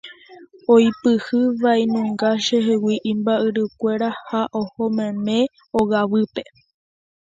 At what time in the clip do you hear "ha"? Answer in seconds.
4.27-4.41